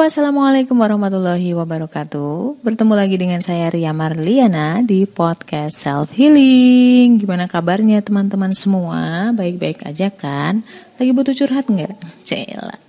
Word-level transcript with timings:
Assalamualaikum 0.00 0.80
warahmatullahi 0.80 1.52
wabarakatuh 1.52 2.64
Bertemu 2.64 2.96
lagi 2.96 3.20
dengan 3.20 3.44
saya 3.44 3.68
Ria 3.68 3.92
Marliana 3.92 4.80
di 4.80 5.04
podcast 5.04 5.76
Self 5.76 6.16
Healing 6.16 7.20
Gimana 7.20 7.44
kabarnya 7.44 8.00
teman-teman 8.00 8.56
semua? 8.56 9.28
Baik-baik 9.36 9.84
aja 9.84 10.08
kan? 10.08 10.64
Lagi 10.96 11.12
butuh 11.12 11.36
curhat 11.36 11.68
nggak? 11.68 12.00
Cela 12.24 12.80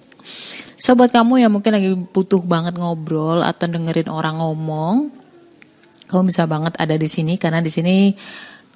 Sobat 0.80 1.12
kamu 1.12 1.44
yang 1.44 1.52
mungkin 1.52 1.76
lagi 1.76 1.92
butuh 2.00 2.40
banget 2.48 2.80
ngobrol 2.80 3.44
atau 3.44 3.68
dengerin 3.68 4.08
orang 4.08 4.40
ngomong 4.40 5.12
Kamu 6.08 6.32
bisa 6.32 6.48
banget 6.48 6.80
ada 6.80 6.96
di 6.96 7.12
sini 7.12 7.36
karena 7.36 7.60
di 7.60 7.68
sini 7.68 8.16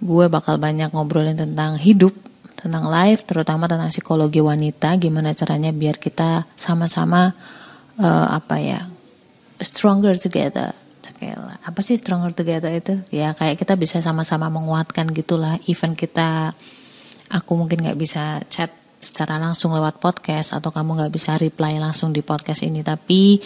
gue 0.04 0.26
bakal 0.28 0.60
banyak 0.60 0.92
ngobrolin 0.92 1.40
tentang 1.40 1.80
hidup 1.80 2.12
tentang 2.60 2.90
life, 2.90 3.24
terutama 3.30 3.70
tentang 3.70 3.94
psikologi 3.94 4.42
wanita, 4.42 4.98
gimana 4.98 5.38
caranya 5.38 5.70
biar 5.70 6.02
kita 6.02 6.50
sama-sama 6.58 7.32
uh, 8.00 8.28
apa 8.36 8.56
ya? 8.60 8.82
Stronger 9.60 10.20
together 10.20 10.76
Sekela. 11.06 11.62
apa 11.62 11.80
sih 11.86 12.02
stronger 12.02 12.34
together 12.34 12.74
itu? 12.74 12.98
Ya 13.14 13.38
kayak 13.38 13.62
kita 13.62 13.78
bisa 13.78 14.02
sama-sama 14.02 14.50
menguatkan 14.50 15.06
gitulah. 15.14 15.62
Even 15.70 15.94
kita 15.94 16.58
aku 17.30 17.52
mungkin 17.54 17.86
nggak 17.86 18.00
bisa 18.00 18.42
chat 18.50 18.74
secara 19.06 19.38
langsung 19.38 19.70
lewat 19.78 20.02
podcast 20.02 20.58
atau 20.58 20.74
kamu 20.74 20.98
nggak 20.98 21.14
bisa 21.14 21.38
reply 21.38 21.78
langsung 21.78 22.10
di 22.10 22.26
podcast 22.26 22.66
ini 22.66 22.82
tapi 22.82 23.38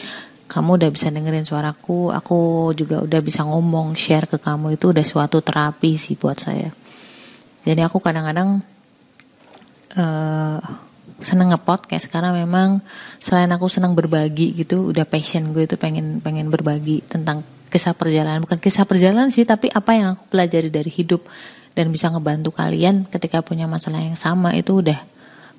kamu 0.48 0.80
udah 0.80 0.90
bisa 0.90 1.12
dengerin 1.12 1.44
suaraku 1.44 2.16
aku 2.16 2.72
juga 2.80 3.04
udah 3.04 3.20
bisa 3.20 3.44
ngomong 3.44 4.00
share 4.00 4.32
ke 4.32 4.40
kamu. 4.40 4.80
Itu 4.80 4.96
udah 4.96 5.04
suatu 5.04 5.44
terapi 5.44 6.00
sih 6.00 6.16
buat 6.16 6.40
saya. 6.40 6.72
Jadi 7.68 7.82
aku 7.84 8.00
kadang-kadang 8.00 8.64
uh, 10.00 10.60
seneng 11.20 11.52
ngepodcast 11.52 12.08
karena 12.08 12.32
memang 12.32 12.80
selain 13.20 13.52
aku 13.52 13.68
senang 13.68 13.94
berbagi 13.96 14.56
gitu 14.56 14.92
udah 14.92 15.04
passion 15.04 15.52
gue 15.52 15.68
itu 15.68 15.76
pengen 15.76 16.24
pengen 16.24 16.48
berbagi 16.48 17.04
tentang 17.06 17.44
kisah 17.70 17.94
perjalanan. 17.94 18.42
Bukan 18.44 18.58
kisah 18.58 18.84
perjalanan 18.84 19.30
sih 19.30 19.46
tapi 19.46 19.70
apa 19.70 19.94
yang 19.96 20.08
aku 20.18 20.24
pelajari 20.34 20.74
dari 20.74 20.90
hidup 20.90 21.24
dan 21.78 21.94
bisa 21.94 22.10
ngebantu 22.10 22.52
kalian 22.52 23.06
ketika 23.08 23.46
punya 23.46 23.70
masalah 23.70 24.02
yang 24.02 24.18
sama 24.18 24.58
itu 24.58 24.82
udah 24.82 25.00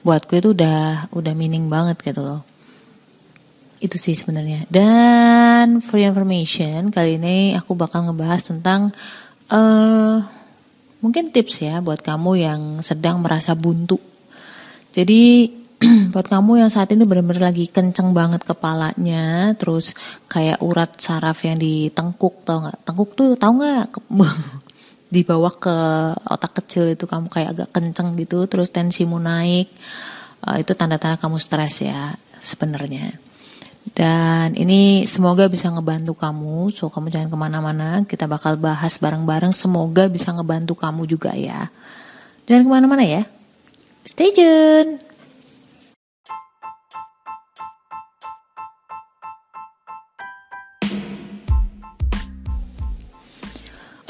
buatku 0.02 0.36
itu 0.40 0.52
udah 0.56 1.12
udah 1.12 1.32
meaning 1.36 1.70
banget 1.70 2.00
gitu 2.02 2.20
loh. 2.24 2.42
Itu 3.80 3.96
sih 3.96 4.12
sebenarnya. 4.12 4.68
Dan 4.68 5.80
your 5.80 6.12
information 6.12 6.92
kali 6.92 7.16
ini 7.16 7.56
aku 7.56 7.72
bakal 7.72 8.04
ngebahas 8.04 8.44
tentang 8.44 8.92
uh, 9.48 10.20
mungkin 11.00 11.32
tips 11.32 11.64
ya 11.64 11.80
buat 11.80 12.04
kamu 12.04 12.32
yang 12.36 12.60
sedang 12.84 13.24
merasa 13.24 13.56
buntu 13.56 13.96
jadi 14.90 15.50
buat 16.12 16.28
kamu 16.28 16.60
yang 16.60 16.68
saat 16.68 16.92
ini 16.92 17.08
benar-benar 17.08 17.54
lagi 17.54 17.64
kenceng 17.64 18.12
banget 18.12 18.44
kepalanya, 18.44 19.56
terus 19.56 19.96
kayak 20.28 20.60
urat 20.60 21.00
saraf 21.00 21.40
yang 21.40 21.56
di 21.56 21.88
tengkuk 21.88 22.44
tau 22.44 22.68
nggak? 22.68 22.78
Tengkuk 22.84 23.10
tuh 23.16 23.32
tau 23.40 23.56
nggak? 23.56 23.88
di 25.14 25.26
bawah 25.26 25.50
ke 25.56 25.76
otak 26.22 26.62
kecil 26.62 26.92
itu 26.92 27.08
kamu 27.08 27.32
kayak 27.32 27.48
agak 27.56 27.68
kenceng 27.72 28.12
gitu, 28.20 28.44
terus 28.44 28.68
tensimu 28.68 29.16
naik, 29.16 29.72
uh, 30.44 30.56
itu 30.60 30.76
tanda-tanda 30.76 31.16
kamu 31.16 31.40
stres 31.40 31.80
ya 31.80 32.12
sebenarnya. 32.44 33.16
Dan 33.96 34.52
ini 34.60 35.08
semoga 35.08 35.48
bisa 35.48 35.72
ngebantu 35.72 36.12
kamu, 36.12 36.68
so 36.76 36.92
kamu 36.92 37.08
jangan 37.08 37.28
ke 37.32 37.38
mana-mana, 37.40 37.88
kita 38.04 38.28
bakal 38.28 38.60
bahas 38.60 39.00
bareng-bareng, 39.00 39.56
semoga 39.56 40.06
bisa 40.12 40.30
ngebantu 40.36 40.76
kamu 40.76 41.08
juga 41.08 41.32
ya. 41.32 41.72
Jangan 42.44 42.68
ke 42.68 42.70
mana-mana 42.70 43.02
ya, 43.02 43.24
Stay 44.10 44.34
tune! 44.34 44.98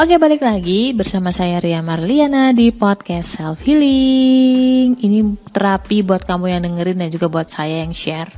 Oke 0.01 0.17
balik 0.17 0.41
lagi 0.41 0.97
bersama 0.97 1.37
saya 1.37 1.61
Ria 1.61 1.85
Marliana 1.85 2.57
di 2.57 2.73
podcast 2.73 3.37
Self 3.37 3.61
Healing 3.61 4.97
Ini 5.05 5.21
terapi 5.53 6.01
buat 6.01 6.25
kamu 6.25 6.49
yang 6.49 6.65
dengerin 6.65 7.05
dan 7.05 7.13
juga 7.13 7.29
buat 7.29 7.53
saya 7.53 7.85
yang 7.85 7.93
share. 7.93 8.33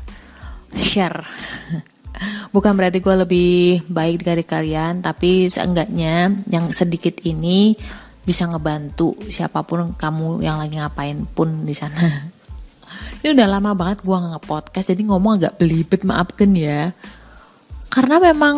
Share. 0.74 1.22
Bukan 2.58 2.74
berarti 2.74 2.98
gue 2.98 3.14
lebih 3.22 3.86
baik 3.86 4.26
dari 4.26 4.42
kalian 4.42 4.98
Tapi 4.98 5.46
seenggaknya 5.46 6.42
yang 6.50 6.74
sedikit 6.74 7.22
ini 7.22 7.78
bisa 8.22 8.46
ngebantu 8.46 9.18
siapa 9.28 9.66
pun 9.66 9.98
kamu 9.98 10.46
yang 10.46 10.62
lagi 10.62 10.78
ngapain 10.78 11.26
pun 11.26 11.66
di 11.66 11.74
sana. 11.74 12.30
Ini 13.22 13.34
udah 13.34 13.46
lama 13.46 13.74
banget 13.74 14.02
gue 14.02 14.14
nggak 14.14 14.46
podcast 14.46 14.90
jadi 14.90 15.02
ngomong 15.06 15.38
agak 15.38 15.58
belibet 15.58 16.02
maafkan 16.02 16.54
ya. 16.54 16.90
Karena 17.90 18.18
memang 18.18 18.56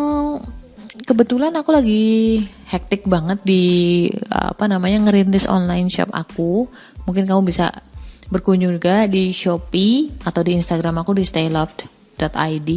kebetulan 1.05 1.53
aku 1.53 1.69
lagi 1.75 2.41
hektik 2.69 3.05
banget 3.05 3.41
di 3.45 4.07
apa 4.29 4.65
namanya 4.65 5.05
ngerintis 5.05 5.49
online 5.49 5.89
shop 5.89 6.09
aku. 6.13 6.65
Mungkin 7.05 7.29
kamu 7.29 7.45
bisa 7.45 7.69
berkunjung 8.33 8.73
juga 8.73 9.05
di 9.05 9.29
Shopee 9.29 10.09
atau 10.25 10.41
di 10.41 10.57
Instagram 10.57 11.05
aku 11.05 11.13
di 11.13 11.23
stayloved.id 11.25 12.69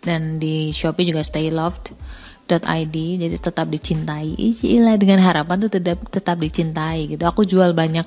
dan 0.00 0.40
di 0.40 0.72
Shopee 0.72 1.04
juga 1.04 1.20
stayloved 1.20 2.05
id 2.46 2.96
jadi 3.20 3.36
tetap 3.36 3.66
dicintai. 3.66 4.38
Icilah 4.38 4.94
dengan 4.96 5.20
harapan 5.22 5.66
tuh 5.66 5.70
tetap 5.70 5.98
tetap 6.08 6.38
dicintai 6.38 7.10
gitu. 7.10 7.26
Aku 7.26 7.42
jual 7.42 7.74
banyak 7.74 8.06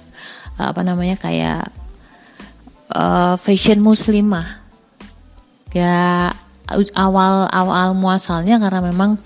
apa 0.59 0.81
namanya 0.83 1.19
kayak 1.19 1.72
uh, 2.95 3.35
fashion 3.35 3.83
muslimah. 3.83 4.63
Ya 5.75 6.33
awal 6.97 7.50
awal 7.50 7.94
muasalnya 7.97 8.57
karena 8.61 8.81
memang 8.81 9.17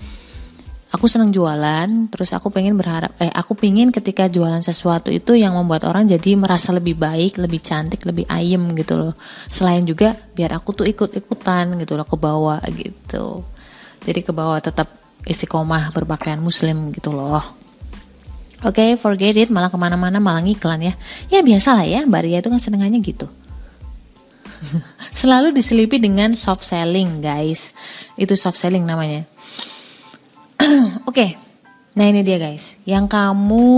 aku 0.94 1.10
senang 1.10 1.34
jualan 1.34 2.08
terus 2.08 2.30
aku 2.32 2.54
pengen 2.54 2.78
berharap 2.78 3.12
eh 3.18 3.28
aku 3.28 3.58
pengen 3.58 3.90
ketika 3.90 4.30
jualan 4.30 4.62
sesuatu 4.62 5.10
itu 5.10 5.34
yang 5.34 5.58
membuat 5.58 5.84
orang 5.90 6.06
jadi 6.06 6.38
merasa 6.38 6.70
lebih 6.70 6.94
baik 6.94 7.36
lebih 7.36 7.58
cantik 7.58 8.06
lebih 8.06 8.24
ayem 8.30 8.62
gitu 8.78 8.94
loh. 8.96 9.14
Selain 9.50 9.82
juga 9.82 10.14
biar 10.14 10.54
aku 10.54 10.70
tuh 10.72 10.86
ikut 10.86 11.10
ikutan 11.18 11.74
gitu 11.82 11.98
loh 11.98 12.06
ke 12.06 12.16
bawah 12.16 12.62
gitu. 12.70 13.42
Jadi 14.04 14.20
ke 14.20 14.32
bawah 14.36 14.60
tetap 14.60 15.03
istiqomah 15.24 15.92
berpakaian 15.92 16.40
muslim 16.40 16.92
gitu 16.92 17.12
loh 17.12 17.64
Oke, 18.64 18.80
okay, 18.80 18.90
forget 18.96 19.36
it, 19.36 19.52
malah 19.52 19.68
ke 19.68 19.76
mana-mana 19.76 20.16
malah 20.24 20.40
ngiklan 20.40 20.80
ya. 20.80 20.96
Ya 21.28 21.44
biasa 21.44 21.76
lah 21.76 21.84
ya, 21.84 22.00
Mbak 22.08 22.22
Ria 22.24 22.40
itu 22.40 22.48
kan 22.48 22.56
senengannya 22.56 22.96
gitu. 23.04 23.28
Selalu 25.20 25.52
diselipi 25.52 26.00
dengan 26.00 26.32
soft 26.32 26.64
selling, 26.64 27.20
guys. 27.20 27.76
Itu 28.16 28.40
soft 28.40 28.56
selling 28.56 28.88
namanya. 28.88 29.28
Oke, 31.04 31.12
okay. 31.12 31.30
nah 31.92 32.08
ini 32.08 32.24
dia 32.24 32.40
guys. 32.40 32.80
Yang 32.88 33.12
kamu 33.12 33.68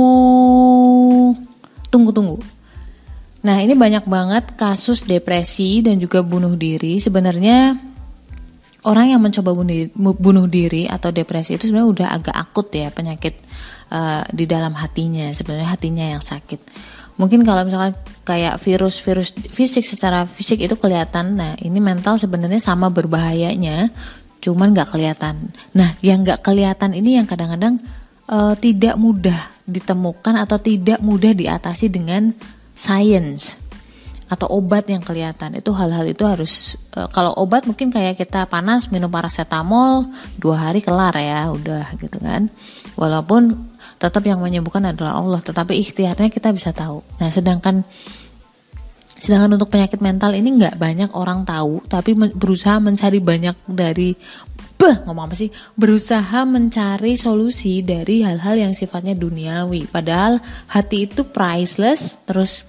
tunggu-tunggu. 1.90 2.38
Nah 3.42 3.58
ini 3.58 3.74
banyak 3.74 4.06
banget 4.06 4.54
kasus 4.54 5.02
depresi 5.02 5.82
dan 5.82 5.98
juga 5.98 6.22
bunuh 6.22 6.54
diri. 6.54 7.02
Sebenarnya 7.02 7.74
orang 8.86 9.10
yang 9.10 9.20
mencoba 9.20 9.50
bunuh, 9.50 9.90
bunuh 10.16 10.46
diri 10.46 10.86
atau 10.86 11.10
depresi 11.10 11.58
itu 11.58 11.68
sebenarnya 11.68 11.90
udah 11.90 12.08
agak 12.14 12.36
akut 12.38 12.70
ya 12.70 12.88
penyakit 12.94 13.34
uh, 13.90 14.22
di 14.30 14.46
dalam 14.46 14.72
hatinya 14.78 15.34
sebenarnya 15.34 15.68
hatinya 15.74 16.06
yang 16.06 16.22
sakit. 16.22 16.62
Mungkin 17.16 17.42
kalau 17.42 17.64
misalkan 17.66 17.96
kayak 18.28 18.60
virus-virus 18.60 19.32
fisik 19.48 19.82
secara 19.88 20.28
fisik 20.28 20.60
itu 20.60 20.76
kelihatan 20.76 21.34
nah 21.34 21.52
ini 21.58 21.80
mental 21.80 22.20
sebenarnya 22.20 22.60
sama 22.60 22.92
berbahayanya 22.92 23.90
cuman 24.38 24.70
nggak 24.70 24.94
kelihatan. 24.94 25.50
Nah 25.74 25.98
yang 26.04 26.22
nggak 26.22 26.46
kelihatan 26.46 26.94
ini 26.94 27.18
yang 27.18 27.26
kadang-kadang 27.26 27.82
uh, 28.30 28.54
tidak 28.54 28.94
mudah 29.00 29.50
ditemukan 29.66 30.38
atau 30.46 30.62
tidak 30.62 31.02
mudah 31.02 31.34
diatasi 31.34 31.90
dengan 31.90 32.30
science 32.76 33.65
atau 34.26 34.46
obat 34.58 34.90
yang 34.90 35.02
kelihatan. 35.02 35.54
Itu 35.58 35.70
hal-hal 35.74 36.06
itu 36.10 36.26
harus 36.26 36.74
e, 36.90 37.06
kalau 37.14 37.30
obat 37.38 37.64
mungkin 37.64 37.94
kayak 37.94 38.18
kita 38.18 38.50
panas 38.50 38.90
minum 38.90 39.10
paracetamol 39.10 40.10
dua 40.38 40.70
hari 40.70 40.82
kelar 40.82 41.14
ya 41.14 41.50
udah 41.54 41.94
gitu 41.98 42.18
kan. 42.18 42.50
Walaupun 42.98 43.54
tetap 43.96 44.22
yang 44.26 44.42
menyembuhkan 44.42 44.82
adalah 44.90 45.16
Allah 45.16 45.40
tetapi 45.40 45.78
ikhtiarnya 45.78 46.28
kita 46.28 46.50
bisa 46.50 46.74
tahu. 46.74 47.00
Nah 47.22 47.30
sedangkan 47.30 47.86
sedangkan 49.16 49.56
untuk 49.56 49.72
penyakit 49.72 49.98
mental 50.04 50.36
ini 50.36 50.60
nggak 50.60 50.76
banyak 50.76 51.10
orang 51.16 51.46
tahu 51.48 51.80
tapi 51.88 52.12
berusaha 52.14 52.76
mencari 52.82 53.18
banyak 53.22 53.56
dari 53.64 54.12
beh 54.76 55.06
ngomong 55.08 55.30
apa 55.30 55.36
sih? 55.38 55.48
Berusaha 55.78 56.44
mencari 56.44 57.14
solusi 57.16 57.80
dari 57.80 58.26
hal-hal 58.26 58.58
yang 58.58 58.72
sifatnya 58.74 59.14
duniawi. 59.16 59.88
Padahal 59.88 60.42
hati 60.68 61.08
itu 61.08 61.24
priceless 61.24 62.20
terus 62.28 62.68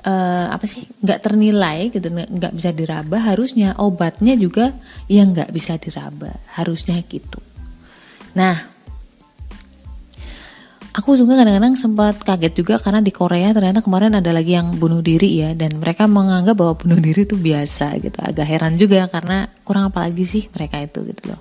uh, 0.00 0.46
apa 0.48 0.64
sih 0.64 0.88
nggak 1.04 1.20
ternilai 1.20 1.92
gitu 1.92 2.08
nggak 2.08 2.52
bisa 2.56 2.72
diraba 2.72 3.20
harusnya 3.20 3.76
obatnya 3.76 4.34
juga 4.34 4.72
yang 5.06 5.36
nggak 5.36 5.52
bisa 5.52 5.76
diraba 5.76 6.32
harusnya 6.56 6.96
gitu. 7.04 7.38
Nah 8.32 8.56
aku 10.92 11.16
juga 11.16 11.40
kadang-kadang 11.40 11.76
sempat 11.80 12.20
kaget 12.20 12.52
juga 12.52 12.74
karena 12.80 13.00
di 13.00 13.12
Korea 13.12 13.52
ternyata 13.52 13.80
kemarin 13.80 14.16
ada 14.20 14.28
lagi 14.32 14.56
yang 14.56 14.76
bunuh 14.76 15.00
diri 15.00 15.40
ya 15.40 15.56
dan 15.56 15.80
mereka 15.80 16.04
menganggap 16.08 16.56
bahwa 16.56 16.74
bunuh 16.76 17.00
diri 17.00 17.28
itu 17.28 17.36
biasa 17.36 18.00
gitu. 18.00 18.18
Agak 18.20 18.48
heran 18.48 18.76
juga 18.80 19.08
karena 19.08 19.48
kurang 19.64 19.92
apa 19.92 20.08
lagi 20.08 20.24
sih 20.24 20.48
mereka 20.52 20.80
itu 20.80 21.04
gitu 21.04 21.32
loh. 21.32 21.40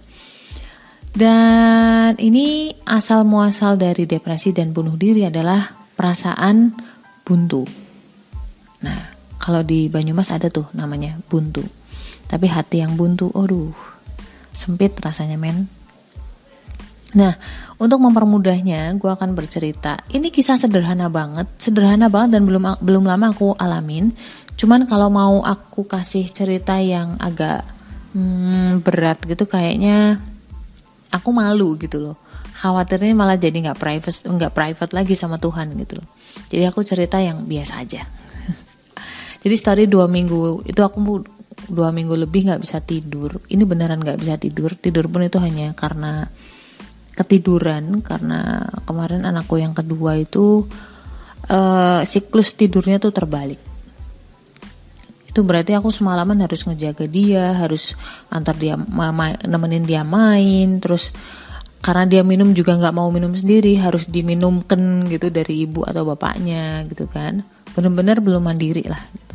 Dan 1.12 2.16
ini 2.24 2.72
asal 2.88 3.28
muasal 3.28 3.76
dari 3.76 4.08
depresi 4.08 4.56
dan 4.56 4.72
bunuh 4.72 4.96
diri 4.96 5.28
adalah 5.28 5.60
perasaan 5.92 6.72
buntu 7.28 7.91
nah 8.82 8.98
kalau 9.42 9.66
di 9.66 9.90
Banyumas 9.90 10.30
ada 10.34 10.50
tuh 10.54 10.70
namanya 10.74 11.18
buntu 11.30 11.66
tapi 12.30 12.50
hati 12.50 12.82
yang 12.82 12.98
buntu 12.98 13.30
aduh 13.34 13.74
sempit 14.52 14.98
rasanya 15.00 15.40
men 15.40 15.70
Nah, 17.12 17.36
untuk 17.76 18.00
mempermudahnya, 18.00 18.96
gue 18.96 19.12
akan 19.12 19.36
bercerita. 19.36 20.00
Ini 20.16 20.32
kisah 20.32 20.56
sederhana 20.56 21.12
banget, 21.12 21.48
sederhana 21.60 22.08
banget 22.08 22.40
dan 22.40 22.48
belum 22.48 22.80
belum 22.80 23.04
lama 23.04 23.36
aku 23.36 23.52
alamin. 23.60 24.16
Cuman 24.56 24.88
kalau 24.88 25.12
mau 25.12 25.44
aku 25.44 25.84
kasih 25.84 26.24
cerita 26.32 26.80
yang 26.80 27.20
agak 27.20 27.68
hmm, 28.16 28.80
berat 28.86 29.20
gitu, 29.28 29.44
kayaknya 29.44 30.24
aku 31.12 31.36
malu 31.36 31.76
gitu 31.76 32.00
loh. 32.00 32.16
Khawatirnya 32.62 33.12
malah 33.12 33.36
jadi 33.36 33.60
nggak 33.60 33.80
private, 33.82 34.32
nggak 34.32 34.54
private 34.56 34.94
lagi 34.96 35.14
sama 35.18 35.36
Tuhan 35.36 35.76
gitu 35.84 36.00
loh. 36.00 36.08
Jadi 36.48 36.64
aku 36.64 36.80
cerita 36.88 37.20
yang 37.20 37.44
biasa 37.44 37.84
aja. 37.84 38.08
Jadi 39.42 39.56
story 39.58 39.84
dua 39.90 40.06
minggu 40.06 40.64
itu 40.70 40.82
aku 40.86 41.26
dua 41.68 41.90
minggu 41.90 42.14
lebih 42.14 42.48
nggak 42.48 42.62
bisa 42.62 42.78
tidur. 42.82 43.42
Ini 43.50 43.66
beneran 43.66 44.02
nggak 44.02 44.22
bisa 44.22 44.38
tidur. 44.38 44.78
Tidur 44.78 45.10
pun 45.10 45.26
itu 45.26 45.42
hanya 45.42 45.74
karena 45.74 46.30
ketiduran 47.12 48.00
karena 48.02 48.66
kemarin 48.88 49.28
anakku 49.28 49.60
yang 49.60 49.76
kedua 49.76 50.16
itu 50.16 50.66
uh, 51.52 52.02
siklus 52.08 52.56
tidurnya 52.56 52.98
tuh 53.04 53.12
terbalik 53.12 53.60
itu 55.32 55.48
berarti 55.48 55.72
aku 55.72 55.96
semalaman 55.96 56.44
harus 56.44 56.68
ngejaga 56.68 57.08
dia 57.08 57.56
harus 57.56 57.96
antar 58.28 58.52
dia 58.60 58.76
nemenin 59.48 59.88
dia 59.88 60.04
main 60.04 60.84
terus 60.84 61.16
karena 61.80 62.04
dia 62.04 62.22
minum 62.22 62.52
juga 62.52 62.76
nggak 62.76 62.92
mau 62.92 63.08
minum 63.08 63.32
sendiri 63.32 63.80
harus 63.80 64.12
diminumkan 64.12 65.08
gitu 65.08 65.32
dari 65.32 65.64
ibu 65.64 65.88
atau 65.88 66.04
bapaknya 66.04 66.84
gitu 66.92 67.08
kan 67.08 67.48
bener-bener 67.72 68.20
belum 68.20 68.44
mandiri 68.44 68.84
lah 68.92 69.00
gitu. 69.16 69.31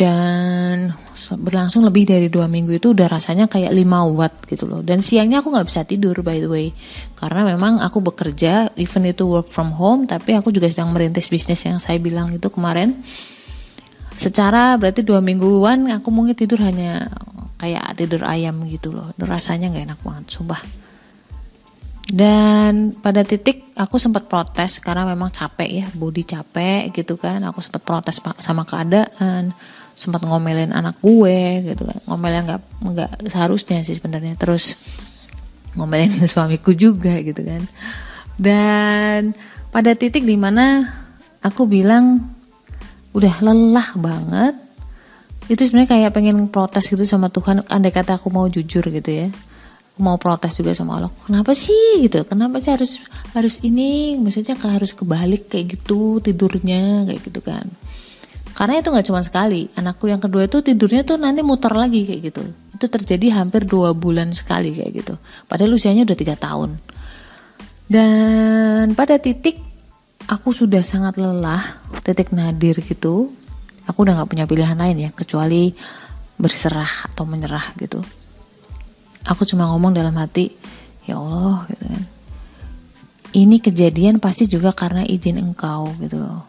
Dan 0.00 0.96
berlangsung 1.36 1.84
lebih 1.84 2.08
dari 2.08 2.32
dua 2.32 2.48
minggu 2.48 2.80
itu 2.80 2.96
udah 2.96 3.04
rasanya 3.04 3.52
kayak 3.52 3.68
5 3.68 4.16
watt 4.16 4.48
gitu 4.48 4.64
loh. 4.64 4.80
Dan 4.80 5.04
siangnya 5.04 5.44
aku 5.44 5.52
nggak 5.52 5.68
bisa 5.68 5.84
tidur 5.84 6.16
by 6.24 6.40
the 6.40 6.48
way. 6.48 6.72
Karena 7.12 7.44
memang 7.44 7.84
aku 7.84 8.00
bekerja 8.00 8.72
even 8.80 9.04
itu 9.04 9.28
work 9.28 9.52
from 9.52 9.76
home 9.76 10.08
tapi 10.08 10.32
aku 10.32 10.48
juga 10.48 10.72
sedang 10.72 10.96
merintis 10.96 11.28
bisnis 11.28 11.60
yang 11.68 11.76
saya 11.76 12.00
bilang 12.00 12.32
itu 12.32 12.48
kemarin. 12.48 12.96
Secara 14.16 14.80
berarti 14.80 15.04
dua 15.04 15.20
mingguan 15.20 15.92
aku 15.92 16.08
mungkin 16.08 16.32
tidur 16.32 16.64
hanya 16.64 17.12
kayak 17.60 17.92
tidur 18.00 18.24
ayam 18.24 18.64
gitu 18.64 18.96
loh. 18.96 19.12
Rasanya 19.20 19.68
nggak 19.68 19.84
enak 19.84 20.00
banget 20.00 20.24
sumpah. 20.32 20.64
Dan 22.10 22.96
pada 22.96 23.22
titik 23.22 23.70
aku 23.76 24.00
sempat 24.00 24.26
protes 24.26 24.82
karena 24.82 25.06
memang 25.06 25.30
capek 25.30 25.70
ya 25.70 25.86
body 25.92 26.24
capek 26.24 26.88
gitu 26.96 27.20
kan. 27.20 27.44
Aku 27.44 27.60
sempat 27.60 27.84
protes 27.84 28.18
sama 28.40 28.64
keadaan 28.64 29.52
sempat 29.94 30.24
ngomelin 30.24 30.72
anak 30.72 30.98
gue 31.02 31.72
gitu 31.72 31.82
kan. 31.84 31.98
Ngomelin 32.08 32.42
nggak 32.46 32.60
nggak 32.80 33.10
seharusnya 33.30 33.84
sih 33.84 33.96
sebenarnya. 33.96 34.34
Terus 34.38 34.78
ngomelin 35.76 36.24
suamiku 36.30 36.72
juga 36.72 37.18
gitu 37.20 37.42
kan. 37.42 37.62
Dan 38.40 39.36
pada 39.70 39.92
titik 39.94 40.24
di 40.24 40.34
mana 40.34 40.88
aku 41.44 41.68
bilang 41.68 42.32
udah 43.12 43.34
lelah 43.42 43.88
banget. 43.98 44.54
Itu 45.50 45.66
sebenarnya 45.66 45.90
kayak 45.98 46.14
pengen 46.14 46.46
protes 46.46 46.86
gitu 46.86 47.02
sama 47.02 47.26
Tuhan. 47.28 47.66
Andai 47.66 47.90
kata 47.90 48.16
aku 48.16 48.30
mau 48.30 48.46
jujur 48.46 48.86
gitu 48.86 49.10
ya. 49.10 49.26
Aku 49.94 50.00
mau 50.06 50.14
protes 50.14 50.54
juga 50.54 50.72
sama 50.78 51.02
Allah. 51.02 51.10
Kenapa 51.26 51.50
sih? 51.58 52.06
gitu. 52.06 52.22
Kenapa 52.22 52.62
sih 52.62 52.70
harus 52.70 53.02
harus 53.34 53.58
ini? 53.66 54.14
Maksudnya 54.14 54.54
harus 54.54 54.94
kebalik 54.94 55.50
kayak 55.50 55.74
gitu 55.74 56.22
tidurnya 56.22 57.02
kayak 57.10 57.20
gitu 57.26 57.42
kan 57.42 57.66
karena 58.56 58.82
itu 58.82 58.88
nggak 58.90 59.06
cuma 59.06 59.20
sekali. 59.22 59.70
Anakku 59.78 60.10
yang 60.10 60.20
kedua 60.20 60.46
itu 60.46 60.60
tidurnya 60.60 61.06
tuh 61.06 61.16
nanti 61.16 61.40
muter 61.40 61.72
lagi 61.72 62.04
kayak 62.04 62.20
gitu. 62.32 62.42
Itu 62.76 62.86
terjadi 62.88 63.40
hampir 63.40 63.64
dua 63.64 63.92
bulan 63.92 64.32
sekali 64.32 64.74
kayak 64.74 64.92
gitu. 65.04 65.14
Padahal 65.46 65.76
usianya 65.76 66.04
udah 66.04 66.18
tiga 66.18 66.34
tahun. 66.34 66.76
Dan 67.90 68.94
pada 68.94 69.18
titik 69.18 69.58
aku 70.30 70.54
sudah 70.54 70.82
sangat 70.86 71.18
lelah 71.18 71.82
titik 72.06 72.30
nadir 72.30 72.78
gitu 72.78 73.34
aku 73.90 74.06
udah 74.06 74.22
nggak 74.22 74.30
punya 74.30 74.46
pilihan 74.46 74.78
lain 74.78 74.96
ya 75.02 75.10
kecuali 75.10 75.74
berserah 76.38 77.10
atau 77.10 77.26
menyerah 77.26 77.74
gitu. 77.82 77.98
Aku 79.26 79.42
cuma 79.44 79.68
ngomong 79.68 79.92
dalam 79.92 80.14
hati 80.16 80.54
ya 81.04 81.18
Allah 81.18 81.66
gitu 81.68 81.84
kan. 81.84 82.04
Ini 83.30 83.56
kejadian 83.62 84.18
pasti 84.18 84.46
juga 84.50 84.74
karena 84.74 85.02
izin 85.06 85.38
engkau 85.38 85.90
gitu 85.98 86.18
loh. 86.18 86.46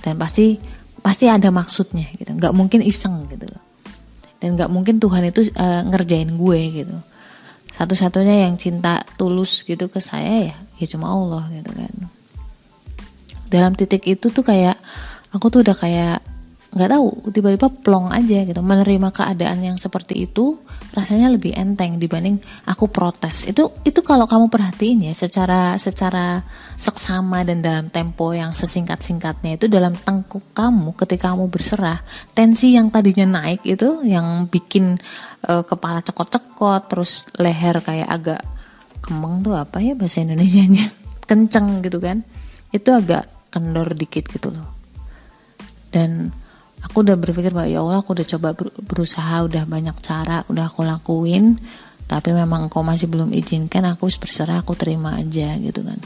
Dan 0.00 0.16
pasti 0.16 0.56
pasti 1.00 1.30
ada 1.30 1.48
maksudnya 1.48 2.08
gitu. 2.16 2.34
Nggak 2.34 2.54
mungkin 2.54 2.80
iseng 2.84 3.26
gitu 3.30 3.48
loh. 3.48 3.62
Dan 4.38 4.54
nggak 4.54 4.70
mungkin 4.70 5.02
Tuhan 5.02 5.28
itu 5.28 5.50
uh, 5.54 5.82
ngerjain 5.88 6.30
gue 6.34 6.60
gitu. 6.84 6.96
Satu-satunya 7.68 8.48
yang 8.48 8.54
cinta 8.58 9.02
tulus 9.18 9.62
gitu 9.62 9.86
ke 9.86 10.02
saya 10.02 10.54
ya 10.54 10.56
ya 10.78 10.86
cuma 10.86 11.10
Allah 11.10 11.46
gitu 11.50 11.70
kan. 11.74 11.94
Dalam 13.48 13.72
titik 13.74 14.04
itu 14.06 14.30
tuh 14.30 14.44
kayak 14.44 14.78
aku 15.34 15.48
tuh 15.50 15.60
udah 15.66 15.76
kayak 15.76 16.18
nggak 16.68 16.90
tahu 16.92 17.32
tiba-tiba 17.32 17.68
plong 17.80 18.12
aja 18.12 18.44
gitu. 18.44 18.60
Menerima 18.60 19.08
keadaan 19.08 19.64
yang 19.64 19.76
seperti 19.80 20.28
itu 20.28 20.60
rasanya 20.92 21.32
lebih 21.32 21.56
enteng 21.56 21.96
dibanding 21.96 22.36
aku 22.68 22.92
protes. 22.92 23.48
Itu 23.48 23.72
itu 23.88 24.04
kalau 24.04 24.28
kamu 24.28 24.52
perhatiin 24.52 25.08
ya 25.08 25.14
secara 25.16 25.80
secara 25.80 26.44
seksama 26.76 27.40
dan 27.48 27.64
dalam 27.64 27.88
tempo 27.88 28.36
yang 28.36 28.52
sesingkat 28.52 29.00
singkatnya 29.00 29.56
itu 29.56 29.66
dalam 29.66 29.96
tengkuk 29.96 30.52
kamu 30.52 30.92
ketika 31.00 31.32
kamu 31.32 31.48
berserah 31.48 32.04
tensi 32.36 32.76
yang 32.76 32.92
tadinya 32.92 33.40
naik 33.40 33.64
itu 33.64 34.04
yang 34.04 34.46
bikin 34.52 35.00
uh, 35.48 35.64
kepala 35.64 36.04
cekot-cekot 36.04 36.82
terus 36.92 37.24
leher 37.40 37.80
kayak 37.80 38.08
agak 38.08 38.40
kembang 39.00 39.40
tuh 39.40 39.56
apa 39.56 39.80
ya 39.80 39.96
bahasa 39.96 40.20
Indonesia 40.20 40.68
nya 40.68 40.92
kenceng 41.28 41.80
gitu 41.80 41.96
kan? 41.96 42.28
Itu 42.76 42.92
agak 42.92 43.24
kendor 43.48 43.96
dikit 43.96 44.28
gitu 44.28 44.52
loh. 44.52 44.68
Dan 45.88 46.28
aku 46.82 47.02
udah 47.02 47.16
berpikir 47.18 47.50
bahwa 47.50 47.68
ya 47.68 47.82
Allah 47.82 47.98
aku 48.02 48.14
udah 48.14 48.26
coba 48.26 48.48
berusaha 48.86 49.46
udah 49.46 49.64
banyak 49.66 49.96
cara 50.02 50.46
udah 50.46 50.70
aku 50.70 50.86
lakuin 50.86 51.58
tapi 52.08 52.32
memang 52.32 52.72
kau 52.72 52.80
masih 52.80 53.06
belum 53.06 53.36
izinkan 53.36 53.84
aku 53.84 54.08
berserah 54.16 54.64
aku 54.64 54.72
terima 54.72 55.20
aja 55.20 55.60
gitu 55.60 55.84
kan. 55.84 56.00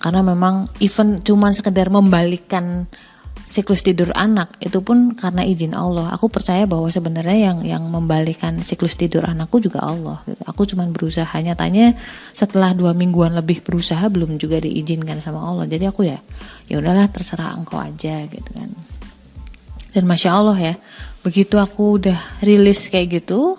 Karena 0.00 0.22
memang 0.22 0.70
even 0.78 1.20
cuman 1.26 1.52
sekedar 1.52 1.90
membalikan 1.90 2.86
siklus 3.50 3.82
tidur 3.82 4.14
anak 4.14 4.54
itu 4.62 4.78
pun 4.78 5.18
karena 5.18 5.42
izin 5.42 5.74
Allah. 5.74 6.14
Aku 6.14 6.30
percaya 6.30 6.70
bahwa 6.70 6.86
sebenarnya 6.86 7.50
yang 7.50 7.58
yang 7.66 7.84
membalikan 7.90 8.62
siklus 8.62 8.94
tidur 8.94 9.26
anakku 9.26 9.58
juga 9.58 9.82
Allah 9.82 10.22
gitu. 10.22 10.40
aku 10.46 10.62
cuman 10.70 10.94
berusaha. 10.94 11.34
Nyatanya 11.34 11.98
setelah 12.30 12.70
dua 12.70 12.94
mingguan 12.94 13.34
lebih 13.34 13.66
berusaha 13.66 14.06
belum 14.06 14.38
juga 14.38 14.62
diizinkan 14.62 15.18
sama 15.18 15.42
Allah. 15.42 15.66
Jadi 15.66 15.84
aku 15.90 16.06
ya 16.06 16.22
ya 16.70 16.78
udahlah 16.78 17.10
terserah 17.10 17.58
engkau 17.58 17.82
aja 17.82 18.22
gitu 18.30 18.50
kan 18.54 18.70
dan 19.90 20.04
masya 20.06 20.30
Allah 20.34 20.58
ya, 20.58 20.74
begitu 21.22 21.58
aku 21.58 22.00
udah 22.00 22.18
rilis 22.40 22.88
kayak 22.88 23.22
gitu, 23.22 23.58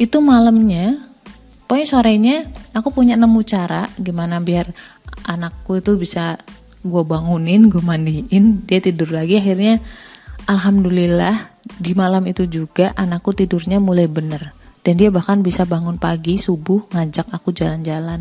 itu 0.00 0.18
malamnya, 0.18 0.98
pokoknya 1.66 1.86
sorenya 1.88 2.36
aku 2.74 2.90
punya 2.90 3.14
nemu 3.14 3.40
cara 3.46 3.86
gimana 4.00 4.40
biar 4.42 4.72
anakku 5.28 5.78
itu 5.78 5.94
bisa 5.94 6.40
gue 6.82 7.02
bangunin, 7.06 7.70
gue 7.70 7.78
mandiin, 7.78 8.66
dia 8.66 8.82
tidur 8.82 9.14
lagi. 9.14 9.38
Akhirnya, 9.38 9.78
alhamdulillah 10.50 11.54
di 11.78 11.94
malam 11.94 12.26
itu 12.26 12.50
juga 12.50 12.90
anakku 12.98 13.30
tidurnya 13.30 13.78
mulai 13.78 14.10
bener 14.10 14.50
dan 14.82 14.98
dia 14.98 15.14
bahkan 15.14 15.40
bisa 15.46 15.62
bangun 15.62 15.94
pagi 15.96 16.42
subuh 16.42 16.90
ngajak 16.90 17.30
aku 17.30 17.54
jalan-jalan. 17.54 18.18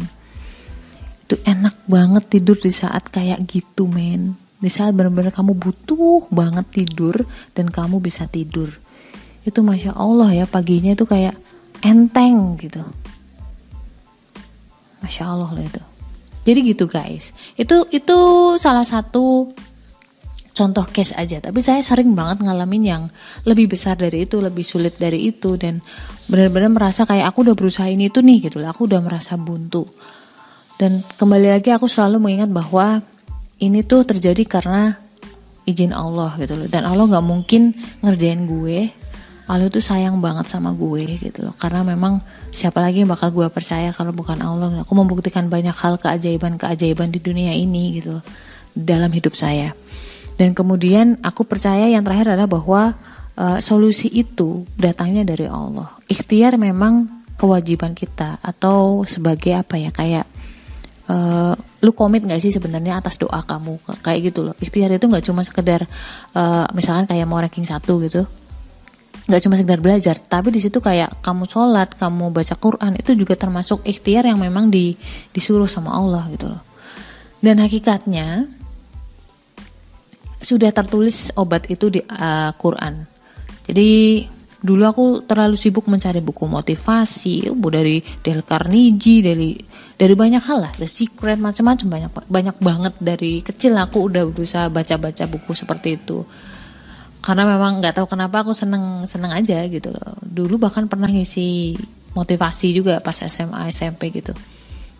Itu 1.25 1.41
enak 1.41 1.89
banget 1.89 2.23
tidur 2.29 2.59
di 2.59 2.69
saat 2.69 3.09
kayak 3.09 3.41
gitu 3.49 3.89
men 3.89 4.40
di 4.61 4.69
saat 4.69 4.93
benar-benar 4.93 5.33
kamu 5.33 5.57
butuh 5.57 6.29
banget 6.29 6.69
tidur 6.69 7.25
dan 7.57 7.73
kamu 7.73 7.97
bisa 7.97 8.29
tidur. 8.29 8.69
Itu 9.41 9.65
masya 9.65 9.97
Allah 9.97 10.29
ya 10.37 10.45
paginya 10.45 10.93
itu 10.93 11.09
kayak 11.09 11.33
enteng 11.81 12.61
gitu. 12.61 12.85
Masya 15.01 15.33
Allah 15.33 15.49
loh 15.49 15.65
itu. 15.65 15.81
Jadi 16.45 16.59
gitu 16.73 16.85
guys. 16.85 17.33
Itu 17.57 17.89
itu 17.89 18.17
salah 18.61 18.85
satu 18.85 19.49
contoh 20.53 20.85
case 20.93 21.17
aja. 21.17 21.41
Tapi 21.41 21.57
saya 21.65 21.81
sering 21.81 22.13
banget 22.13 22.45
ngalamin 22.45 22.83
yang 22.85 23.03
lebih 23.49 23.73
besar 23.73 23.97
dari 23.97 24.29
itu 24.29 24.37
lebih 24.37 24.61
sulit 24.61 25.01
dari 25.01 25.25
itu. 25.25 25.57
Dan 25.57 25.81
benar-benar 26.29 26.69
merasa 26.69 27.09
kayak 27.09 27.33
aku 27.33 27.49
udah 27.49 27.57
berusaha 27.57 27.89
ini 27.89 28.13
itu 28.13 28.21
nih 28.21 28.49
gitu 28.49 28.61
lah 28.61 28.77
aku 28.77 28.85
udah 28.85 29.01
merasa 29.01 29.33
buntu. 29.41 29.89
Dan 30.77 31.01
kembali 31.01 31.57
lagi 31.57 31.73
aku 31.73 31.89
selalu 31.89 32.21
mengingat 32.21 32.49
bahwa 32.53 33.01
ini 33.61 33.85
tuh 33.85 34.03
terjadi 34.03 34.41
karena 34.49 34.97
izin 35.69 35.93
Allah 35.93 36.33
gitu 36.41 36.57
loh. 36.57 36.67
Dan 36.67 36.89
Allah 36.89 37.05
nggak 37.05 37.25
mungkin 37.25 37.77
ngerjain 38.01 38.49
gue. 38.49 38.89
Allah 39.45 39.67
itu 39.67 39.83
sayang 39.83 40.23
banget 40.23 40.47
sama 40.47 40.73
gue 40.73 41.05
gitu 41.21 41.45
loh. 41.45 41.53
Karena 41.55 41.85
memang 41.85 42.23
siapa 42.49 42.81
lagi 42.81 43.05
yang 43.05 43.11
bakal 43.11 43.29
gue 43.29 43.47
percaya 43.53 43.93
kalau 43.93 44.11
bukan 44.11 44.41
Allah. 44.41 44.81
Aku 44.81 44.97
membuktikan 44.97 45.47
banyak 45.47 45.75
hal 45.75 46.01
keajaiban-keajaiban 46.01 47.13
di 47.13 47.19
dunia 47.21 47.53
ini 47.53 48.01
gitu 48.01 48.17
loh. 48.19 48.23
Dalam 48.73 49.11
hidup 49.13 49.37
saya. 49.37 49.75
Dan 50.39 50.57
kemudian 50.57 51.21
aku 51.21 51.45
percaya 51.45 51.85
yang 51.85 52.01
terakhir 52.01 52.33
adalah 52.33 52.49
bahwa 52.49 52.81
uh, 53.37 53.59
solusi 53.61 54.09
itu 54.09 54.65
datangnya 54.79 55.27
dari 55.27 55.45
Allah. 55.45 55.91
Ikhtiar 56.09 56.55
memang 56.57 57.21
kewajiban 57.35 57.97
kita 57.97 58.39
atau 58.41 59.03
sebagai 59.05 59.57
apa 59.57 59.75
ya 59.77 59.91
kayak 59.91 60.30
uh, 61.09 61.53
lu 61.81 61.91
komit 61.95 62.21
gak 62.21 62.41
sih 62.43 62.53
sebenarnya 62.53 63.01
atas 63.01 63.17
doa 63.17 63.41
kamu? 63.41 63.79
Kayak 64.05 64.19
gitu 64.33 64.39
loh. 64.45 64.55
Ikhtiar 64.59 64.91
itu 64.93 65.05
nggak 65.07 65.25
cuma 65.25 65.41
sekedar 65.41 65.87
uh, 66.37 66.65
misalkan 66.75 67.09
kayak 67.09 67.25
mau 67.25 67.41
ranking 67.41 67.65
satu 67.65 67.97
gitu. 68.05 68.27
Nggak 69.29 69.41
cuma 69.47 69.55
sekedar 69.55 69.79
belajar 69.79 70.15
tapi 70.19 70.51
di 70.51 70.59
situ 70.59 70.81
kayak 70.81 71.21
kamu 71.23 71.45
sholat 71.47 71.93
kamu 71.95 72.33
baca 72.33 72.55
Quran 72.57 72.97
itu 72.97 73.15
juga 73.15 73.37
termasuk 73.37 73.85
ikhtiar 73.85 74.27
yang 74.27 74.41
memang 74.41 74.67
di, 74.67 74.97
disuruh 75.31 75.69
sama 75.69 75.93
Allah 75.95 76.27
gitu 76.33 76.51
loh. 76.51 76.61
Dan 77.41 77.57
hakikatnya 77.57 78.45
sudah 80.41 80.73
tertulis 80.73 81.29
obat 81.37 81.69
itu 81.69 81.93
di 81.93 82.01
uh, 82.01 82.51
Quran. 82.57 83.05
Jadi 83.65 83.89
dulu 84.61 84.83
aku 84.85 85.05
terlalu 85.25 85.57
sibuk 85.57 85.89
mencari 85.89 86.21
buku 86.21 86.45
motivasi 86.45 87.49
dari 87.57 88.05
Dale 88.21 88.45
Carnegie 88.45 89.25
dari 89.25 89.57
dari 89.97 90.13
banyak 90.13 90.43
hal 90.45 90.57
lah. 90.61 90.73
The 90.77 90.85
Secret 90.85 91.41
macam-macam 91.41 91.87
banyak 91.89 92.11
banyak 92.29 92.57
banget 92.61 92.93
dari 93.01 93.41
kecil 93.41 93.73
aku 93.77 94.05
udah 94.09 94.29
berusaha 94.29 94.69
baca-baca 94.69 95.25
buku 95.25 95.51
seperti 95.57 95.97
itu. 95.97 96.21
Karena 97.21 97.45
memang 97.45 97.81
nggak 97.81 98.01
tahu 98.01 98.09
kenapa 98.09 98.41
aku 98.41 98.53
seneng 98.53 99.05
seneng 99.05 99.33
aja 99.33 99.61
gitu 99.65 99.93
loh. 99.93 100.17
Dulu 100.25 100.57
bahkan 100.61 100.85
pernah 100.85 101.09
ngisi 101.09 101.77
motivasi 102.13 102.73
juga 102.73 103.01
pas 103.01 103.17
SMA 103.17 103.69
SMP 103.73 104.13
gitu. 104.13 104.33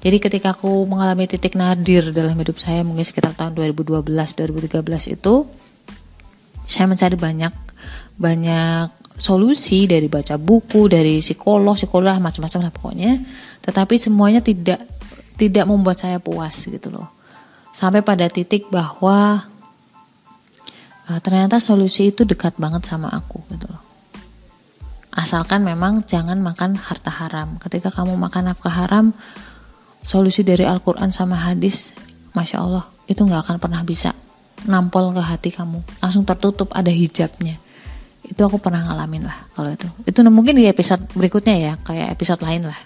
Jadi 0.02 0.18
ketika 0.18 0.58
aku 0.58 0.90
mengalami 0.90 1.30
titik 1.30 1.54
nadir 1.54 2.10
dalam 2.10 2.34
hidup 2.34 2.58
saya 2.58 2.82
mungkin 2.82 3.06
sekitar 3.06 3.38
tahun 3.38 3.54
2012 3.54 4.02
2013 4.10 4.82
itu 5.14 5.34
saya 6.66 6.86
mencari 6.90 7.14
banyak 7.14 7.54
banyak 8.18 9.01
solusi 9.22 9.86
dari 9.86 10.10
baca 10.10 10.42
buku, 10.42 10.90
dari 10.90 11.22
psikolog, 11.22 11.78
psikolog 11.78 12.18
macam-macam 12.18 12.60
lah 12.66 12.74
pokoknya. 12.74 13.12
Tetapi 13.62 13.96
semuanya 14.02 14.42
tidak 14.42 14.82
tidak 15.38 15.70
membuat 15.70 16.02
saya 16.02 16.18
puas 16.18 16.66
gitu 16.66 16.90
loh. 16.90 17.06
Sampai 17.70 18.02
pada 18.02 18.26
titik 18.26 18.74
bahwa 18.74 19.46
uh, 21.06 21.20
ternyata 21.22 21.62
solusi 21.62 22.10
itu 22.10 22.26
dekat 22.26 22.58
banget 22.58 22.82
sama 22.90 23.14
aku 23.14 23.46
gitu 23.54 23.70
loh. 23.70 23.82
Asalkan 25.14 25.62
memang 25.62 26.02
jangan 26.02 26.42
makan 26.42 26.82
harta 26.82 27.14
haram. 27.14 27.62
Ketika 27.62 27.94
kamu 27.94 28.18
makan 28.18 28.50
nafkah 28.50 28.74
haram, 28.74 29.14
solusi 30.02 30.42
dari 30.42 30.66
Al-Quran 30.66 31.14
sama 31.14 31.38
hadis, 31.38 31.94
masya 32.34 32.64
Allah 32.64 32.90
itu 33.06 33.22
nggak 33.22 33.44
akan 33.46 33.58
pernah 33.62 33.84
bisa 33.86 34.16
nampol 34.66 35.14
ke 35.14 35.22
hati 35.22 35.50
kamu. 35.54 35.84
Langsung 36.00 36.24
tertutup 36.26 36.72
ada 36.74 36.90
hijabnya 36.90 37.60
itu 38.32 38.42
aku 38.48 38.64
pernah 38.64 38.88
ngalamin 38.88 39.28
lah 39.28 39.38
kalau 39.52 39.76
itu. 39.76 39.88
Itu 40.08 40.24
mungkin 40.32 40.56
di 40.56 40.72
episode 40.72 41.04
berikutnya 41.12 41.56
ya 41.60 41.74
kayak 41.84 42.16
episode 42.16 42.40
lain 42.40 42.64
lah. 42.64 42.80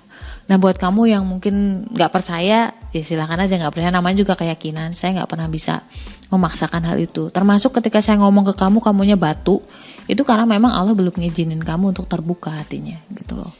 Nah 0.50 0.58
buat 0.58 0.82
kamu 0.82 1.14
yang 1.14 1.24
mungkin 1.26 1.86
nggak 1.94 2.10
percaya 2.10 2.74
ya 2.74 3.04
silahkan 3.06 3.38
aja 3.46 3.62
nggak 3.62 3.70
percaya. 3.70 3.94
Namanya 3.94 4.26
juga 4.26 4.34
keyakinan. 4.34 4.98
Saya 4.98 5.22
nggak 5.22 5.30
pernah 5.30 5.46
bisa 5.46 5.86
memaksakan 6.34 6.82
hal 6.90 6.98
itu. 6.98 7.30
Termasuk 7.30 7.78
ketika 7.78 8.02
saya 8.02 8.18
ngomong 8.26 8.50
ke 8.50 8.54
kamu 8.58 8.82
kamunya 8.82 9.14
batu 9.14 9.62
itu 10.10 10.26
karena 10.26 10.50
memang 10.50 10.74
Allah 10.74 10.98
belum 10.98 11.14
ngizinin 11.14 11.62
kamu 11.62 11.94
untuk 11.94 12.10
terbuka 12.10 12.50
hatinya 12.50 12.98
gitu 13.14 13.38
loh. 13.38 13.54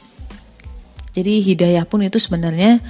Jadi 1.14 1.40
hidayah 1.40 1.86
pun 1.86 2.02
itu 2.02 2.18
sebenarnya 2.18 2.82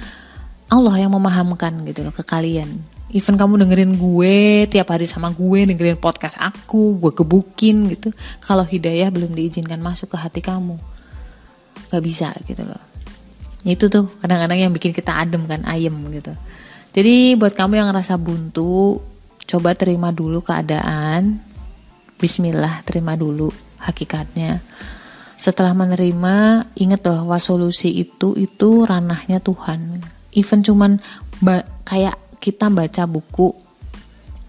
Allah 0.67 0.95
yang 0.99 1.13
memahamkan 1.13 1.85
gitu 1.85 2.01
loh 2.01 2.11
ke 2.11 2.25
kalian 2.25 2.96
even 3.15 3.39
kamu 3.39 3.63
dengerin 3.63 3.95
gue 3.95 4.67
tiap 4.67 4.91
hari 4.91 5.07
sama 5.07 5.31
gue 5.31 5.63
dengerin 5.63 5.95
podcast 5.95 6.35
aku 6.43 6.99
gue 6.99 7.11
kebukin 7.15 7.87
gitu. 7.95 8.11
Kalau 8.43 8.67
hidayah 8.67 9.07
belum 9.07 9.31
diizinkan 9.31 9.79
masuk 9.79 10.11
ke 10.11 10.17
hati 10.19 10.43
kamu. 10.43 10.75
Nggak 11.87 12.03
bisa 12.03 12.35
gitu 12.43 12.67
loh. 12.67 12.83
Itu 13.63 13.87
tuh 13.87 14.11
kadang-kadang 14.19 14.59
yang 14.59 14.71
bikin 14.75 14.91
kita 14.91 15.23
adem 15.23 15.47
kan 15.47 15.63
ayem 15.63 15.95
gitu. 16.11 16.35
Jadi 16.91 17.39
buat 17.39 17.55
kamu 17.55 17.79
yang 17.79 17.87
ngerasa 17.91 18.19
buntu 18.19 18.99
coba 19.47 19.71
terima 19.77 20.11
dulu 20.11 20.43
keadaan. 20.43 21.39
Bismillah 22.19 22.83
terima 22.83 23.15
dulu 23.15 23.47
hakikatnya. 23.79 24.59
Setelah 25.37 25.77
menerima 25.77 26.65
ingat 26.75 27.05
bahwa 27.05 27.37
solusi 27.37 27.93
itu 27.93 28.33
itu 28.35 28.83
ranahnya 28.83 29.37
Tuhan. 29.39 30.01
Even 30.33 30.65
cuman 30.65 30.99
kayak 31.85 32.17
kita 32.37 32.69
baca 32.69 33.03
buku 33.09 33.53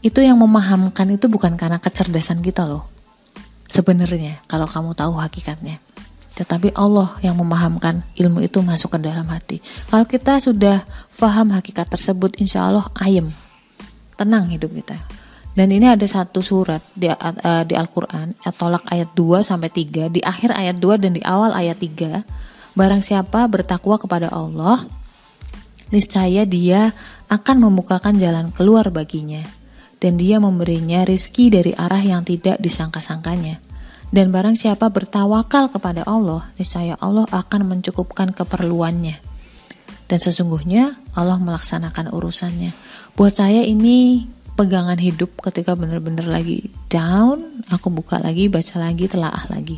itu 0.04 0.22
yang 0.22 0.38
memahamkan 0.38 1.10
itu 1.10 1.26
bukan 1.26 1.58
karena 1.58 1.82
kecerdasan 1.82 2.38
kita 2.38 2.64
loh 2.68 2.98
sebenarnya 3.68 4.40
kalau 4.48 4.66
kamu 4.66 4.96
tahu 4.96 5.20
hakikatnya. 5.20 5.78
Tetapi 6.34 6.70
Allah 6.74 7.18
yang 7.20 7.34
memahamkan 7.34 8.06
ilmu 8.14 8.42
itu 8.42 8.62
masuk 8.62 8.96
ke 8.96 8.98
dalam 9.02 9.26
hati. 9.28 9.58
Kalau 9.90 10.06
kita 10.06 10.38
sudah 10.38 10.86
faham 11.12 11.50
hakikat 11.50 11.90
tersebut 11.90 12.38
insya 12.40 12.66
Allah 12.66 12.86
ayem 12.98 13.28
tenang 14.14 14.50
hidup 14.50 14.72
kita. 14.74 14.98
Dan 15.58 15.74
ini 15.74 15.90
ada 15.90 16.06
satu 16.06 16.38
surat 16.38 16.78
di, 16.94 17.10
uh, 17.10 17.66
di 17.66 17.74
Al-Quran 17.74 18.30
Tolak 18.54 18.86
ayat 18.94 19.10
2 19.18 19.42
sampai 19.42 19.66
3 19.74 20.06
di 20.06 20.22
akhir 20.22 20.54
ayat 20.54 20.78
2 20.78 21.02
dan 21.02 21.18
di 21.18 21.22
awal 21.26 21.50
ayat 21.50 21.82
3 21.82 22.22
barang 22.78 23.02
siapa 23.02 23.50
bertakwa 23.50 23.98
kepada 23.98 24.30
Allah 24.30 24.86
niscaya 25.94 26.44
dia 26.48 26.92
akan 27.28 27.56
membukakan 27.68 28.16
jalan 28.16 28.52
keluar 28.52 28.88
baginya, 28.88 29.44
dan 29.98 30.16
dia 30.16 30.38
memberinya 30.38 31.04
rizki 31.04 31.50
dari 31.52 31.74
arah 31.74 32.00
yang 32.00 32.22
tidak 32.24 32.60
disangka-sangkanya. 32.62 33.60
Dan 34.08 34.32
barang 34.32 34.56
siapa 34.56 34.88
bertawakal 34.88 35.68
kepada 35.68 36.00
Allah, 36.08 36.48
niscaya 36.56 36.96
Allah 36.96 37.28
akan 37.28 37.76
mencukupkan 37.76 38.32
keperluannya. 38.32 39.20
Dan 40.08 40.18
sesungguhnya 40.18 40.96
Allah 41.12 41.36
melaksanakan 41.36 42.16
urusannya. 42.16 42.72
Buat 43.12 43.44
saya 43.44 43.60
ini 43.60 44.24
pegangan 44.56 44.96
hidup 44.96 45.36
ketika 45.44 45.76
benar-benar 45.76 46.24
lagi 46.24 46.72
down, 46.88 47.62
aku 47.68 47.92
buka 47.92 48.16
lagi, 48.16 48.48
baca 48.48 48.80
lagi, 48.80 49.04
telaah 49.04 49.44
lagi. 49.52 49.76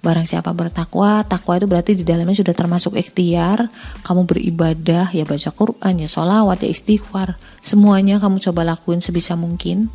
Barang 0.00 0.24
siapa 0.24 0.56
bertakwa, 0.56 1.20
takwa 1.28 1.60
itu 1.60 1.68
berarti 1.68 1.92
di 1.92 2.08
dalamnya 2.08 2.32
sudah 2.32 2.56
termasuk 2.56 2.96
ikhtiar. 2.96 3.68
Kamu 4.00 4.24
beribadah, 4.24 5.12
ya 5.12 5.28
baca 5.28 5.52
Quran, 5.52 6.00
ya 6.00 6.08
sholawat, 6.08 6.64
ya 6.64 6.72
istighfar. 6.72 7.36
Semuanya 7.60 8.16
kamu 8.16 8.40
coba 8.40 8.64
lakuin 8.64 9.04
sebisa 9.04 9.36
mungkin. 9.36 9.92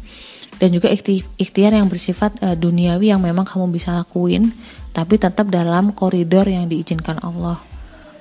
Dan 0.62 0.78
juga 0.78 0.94
ikhtiar 0.94 1.74
yang 1.74 1.90
bersifat 1.90 2.38
uh, 2.46 2.54
duniawi 2.54 3.10
yang 3.10 3.20
memang 3.20 3.50
kamu 3.50 3.74
bisa 3.74 3.98
lakuin. 3.98 4.54
Tapi 4.94 5.18
tetap 5.18 5.50
dalam 5.50 5.90
koridor 5.98 6.46
yang 6.46 6.70
diizinkan 6.70 7.18
Allah. 7.26 7.58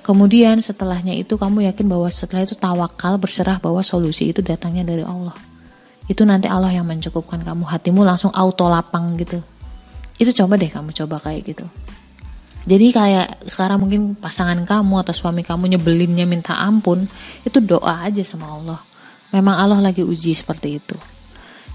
Kemudian 0.01 0.65
setelahnya 0.65 1.13
itu 1.13 1.37
kamu 1.37 1.69
yakin 1.69 1.85
bahwa 1.85 2.09
setelah 2.09 2.49
itu 2.49 2.57
tawakal 2.57 3.21
berserah 3.21 3.61
bahwa 3.61 3.85
solusi 3.85 4.33
itu 4.33 4.41
datangnya 4.41 4.89
dari 4.89 5.05
Allah. 5.05 5.37
Itu 6.09 6.25
nanti 6.25 6.49
Allah 6.49 6.73
yang 6.73 6.89
mencukupkan 6.89 7.45
kamu. 7.45 7.69
Hatimu 7.69 8.09
langsung 8.09 8.33
auto 8.33 8.73
lapang 8.73 9.21
gitu 9.21 9.45
itu 10.19 10.31
coba 10.31 10.55
deh 10.55 10.71
kamu 10.71 10.95
coba 10.95 11.17
kayak 11.19 11.43
gitu. 11.55 11.67
Jadi 12.65 12.97
kayak 12.97 13.45
sekarang 13.45 13.85
mungkin 13.85 14.17
pasangan 14.17 14.57
kamu 14.65 15.05
atau 15.05 15.13
suami 15.13 15.45
kamu 15.45 15.77
nyebelinnya 15.77 16.25
minta 16.25 16.57
ampun 16.57 17.05
itu 17.45 17.61
doa 17.61 18.09
aja 18.09 18.25
sama 18.25 18.49
Allah. 18.49 18.81
Memang 19.37 19.53
Allah 19.59 19.81
lagi 19.85 20.01
uji 20.01 20.33
seperti 20.33 20.81
itu. 20.81 20.97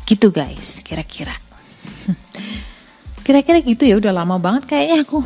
Gitu 0.08 0.34
guys 0.34 0.82
kira-kira. 0.82 1.38
Kira-kira 3.26 3.62
gitu 3.62 3.86
ya 3.86 4.02
udah 4.02 4.10
lama 4.10 4.42
banget 4.42 4.66
kayaknya 4.66 5.06
aku 5.06 5.22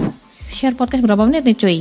share 0.52 0.76
podcast 0.76 1.08
berapa 1.08 1.24
menit 1.24 1.48
nih 1.48 1.56
cuy? 1.56 1.80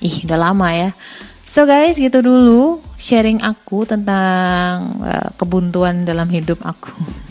Ih 0.00 0.16
udah 0.24 0.38
lama 0.40 0.72
ya. 0.72 0.96
So 1.44 1.68
guys 1.68 2.00
gitu 2.00 2.24
dulu 2.24 2.80
sharing 2.96 3.44
aku 3.44 3.84
tentang 3.84 4.96
uh, 5.04 5.28
kebuntuan 5.36 6.08
dalam 6.08 6.32
hidup 6.32 6.64
aku 6.64 6.94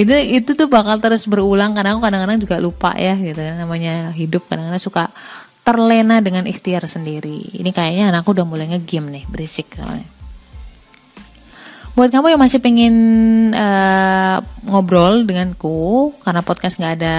itu 0.00 0.12
itu 0.16 0.50
tuh 0.56 0.68
bakal 0.72 0.96
terus 0.96 1.28
berulang. 1.28 1.76
Karena 1.76 1.92
aku 1.92 2.00
kadang-kadang 2.00 2.40
juga 2.40 2.56
lupa 2.56 2.96
ya 2.96 3.12
gitu. 3.20 3.36
Namanya 3.36 4.16
hidup 4.16 4.48
kadang-kadang 4.48 4.80
suka 4.80 5.04
terlena 5.60 6.24
dengan 6.24 6.48
ikhtiar 6.48 6.88
sendiri. 6.88 7.60
Ini 7.60 7.70
kayaknya 7.76 8.08
anakku 8.08 8.32
udah 8.32 8.48
mulai 8.48 8.72
ngegame 8.72 9.12
nih 9.12 9.24
berisik 9.28 9.76
buat 12.00 12.08
kamu 12.08 12.32
yang 12.32 12.40
masih 12.40 12.64
pengen 12.64 12.94
uh, 13.52 14.40
ngobrol 14.64 15.26
denganku 15.26 16.14
karena 16.24 16.40
podcast 16.40 16.80
nggak 16.80 16.94
ada 16.96 17.16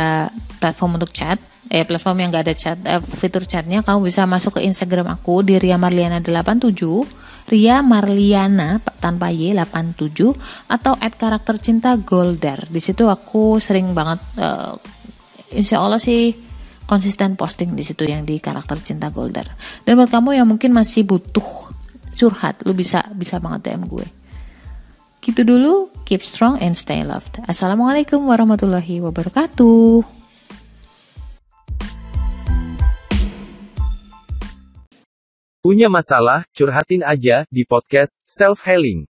platform 0.57 0.97
untuk 0.97 1.13
chat 1.13 1.38
eh 1.69 1.85
platform 1.85 2.23
yang 2.23 2.29
nggak 2.33 2.45
ada 2.50 2.55
chat 2.57 2.77
eh, 2.89 2.97
fitur 2.97 3.45
chatnya 3.45 3.85
kamu 3.85 4.09
bisa 4.09 4.25
masuk 4.25 4.57
ke 4.57 4.65
Instagram 4.65 5.11
aku 5.11 5.45
di 5.45 5.61
Ria 5.61 5.77
Marliana 5.77 6.17
87 6.17 7.20
Ria 7.51 7.84
Marliana 7.84 8.79
tanpa 9.03 9.27
Y 9.36 9.51
87 9.51 10.31
atau 10.72 10.93
at 10.96 11.20
karakter 11.20 11.60
cinta 11.60 12.00
Golder. 12.00 12.72
Di 12.72 12.79
situ 12.79 13.12
aku 13.12 13.60
sering 13.60 13.91
banget 13.91 14.24
uh, 14.39 14.79
insya 15.51 15.84
Allah 15.84 16.00
sih 16.00 16.31
konsisten 16.88 17.36
posting 17.36 17.75
di 17.75 17.84
situ 17.84 18.08
yang 18.08 18.24
di 18.24 18.39
karakter 18.39 18.79
cinta 18.79 19.12
Golder. 19.12 19.48
Dan 19.84 20.00
buat 20.00 20.08
kamu 20.08 20.39
yang 20.39 20.48
mungkin 20.48 20.72
masih 20.72 21.03
butuh 21.03 21.75
curhat, 22.15 22.63
lu 22.63 22.72
bisa 22.72 23.03
bisa 23.12 23.43
banget 23.43 23.72
DM 23.72 23.84
gue. 23.88 24.08
Gitu 25.20 25.43
dulu, 25.43 25.91
keep 26.08 26.24
strong 26.24 26.58
and 26.63 26.79
stay 26.79 27.03
loved. 27.03 27.43
Assalamualaikum 27.46 28.24
warahmatullahi 28.25 29.03
wabarakatuh. 29.03 30.20
Punya 35.61 35.93
masalah, 35.93 36.41
curhatin 36.57 37.05
aja 37.05 37.45
di 37.53 37.61
podcast 37.69 38.25
Self 38.25 38.65
Healing. 38.65 39.05